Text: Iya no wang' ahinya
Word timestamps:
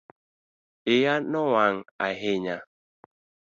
Iya 0.93 1.13
no 1.31 1.41
wang' 1.53 1.83
ahinya 2.07 2.57